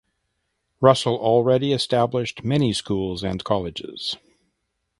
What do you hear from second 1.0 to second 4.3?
already established many schools and colleges.